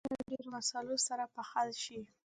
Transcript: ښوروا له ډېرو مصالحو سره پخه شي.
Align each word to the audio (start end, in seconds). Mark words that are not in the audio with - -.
ښوروا 0.03 0.17
له 0.21 0.23
ډېرو 0.29 0.49
مصالحو 0.57 0.97
سره 1.07 1.23
پخه 1.35 1.61
شي. 1.83 1.99